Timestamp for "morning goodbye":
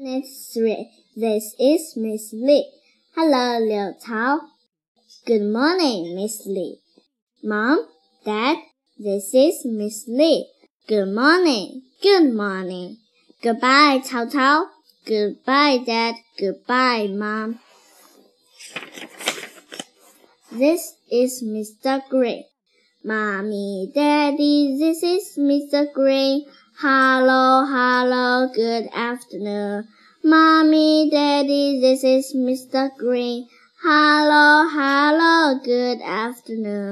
12.32-14.00